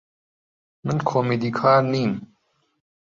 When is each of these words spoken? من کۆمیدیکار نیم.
من 0.85 0.97
کۆمیدیکار 1.09 1.81
نیم. 1.91 2.11